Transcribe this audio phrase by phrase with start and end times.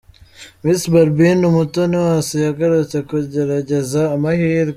[0.63, 4.67] Miss Barbine Umutoniwase yagarutse kugerageza amahirwe.